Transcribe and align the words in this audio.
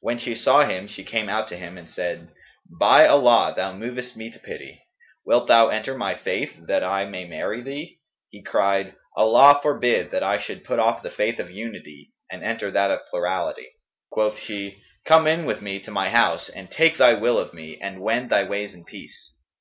When 0.00 0.18
she 0.18 0.34
saw 0.34 0.64
him 0.66 0.88
she 0.88 1.04
came 1.04 1.28
out 1.28 1.46
to 1.50 1.56
him 1.56 1.78
and 1.78 1.88
said, 1.88 2.30
'By 2.80 3.06
Allah 3.06 3.52
thou 3.54 3.72
movest 3.72 4.16
me 4.16 4.28
to 4.32 4.40
pity! 4.40 4.82
wilt 5.24 5.46
thou 5.46 5.68
enter 5.68 5.96
my 5.96 6.16
faith 6.16 6.66
that 6.66 6.82
I 6.82 7.04
may 7.04 7.26
marry 7.26 7.62
thee?' 7.62 8.00
He 8.28 8.42
cried, 8.42 8.96
'Allah 9.16 9.60
forbid 9.62 10.10
that 10.10 10.24
I 10.24 10.40
should 10.42 10.64
put 10.64 10.80
off 10.80 11.00
the 11.00 11.12
faith 11.12 11.38
of 11.38 11.52
Unity 11.52 12.10
and 12.28 12.42
enter 12.42 12.72
that 12.72 12.90
of 12.90 13.06
Plurality!'[FN#208] 13.08 13.78
Quoth 14.10 14.36
she, 14.40 14.82
'Come 15.06 15.28
in 15.28 15.46
with 15.46 15.62
me 15.62 15.78
to 15.78 15.92
my 15.92 16.08
house 16.10 16.48
and 16.48 16.68
take 16.68 16.98
thy 16.98 17.14
will 17.14 17.38
of 17.38 17.54
me 17.54 17.78
and 17.80 18.00
wend 18.02 18.30
thy 18.30 18.42
ways 18.42 18.74
in 18.74 18.84
peace.' 18.84 19.32